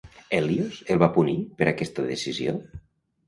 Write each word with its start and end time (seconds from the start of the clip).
Hèlios 0.35 0.77
el 0.95 1.01
va 1.03 1.09
punir 1.17 1.35
per 1.59 1.67
aquesta 1.73 2.05
decisió? 2.13 2.57